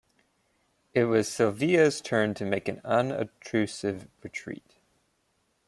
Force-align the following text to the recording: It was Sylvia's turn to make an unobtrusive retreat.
It 0.95 1.03
was 1.03 1.27
Sylvia's 1.31 2.01
turn 2.01 2.33
to 2.33 2.43
make 2.43 2.67
an 2.67 2.81
unobtrusive 2.83 4.07
retreat. 4.23 4.77